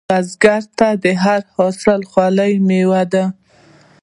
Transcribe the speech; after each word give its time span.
بزګر 0.09 0.61
ته 0.77 0.87
هر 1.23 1.41
حاصل 1.55 1.99
د 2.03 2.09
خولې 2.11 2.51
میوه 2.67 3.03
ده 3.13 3.25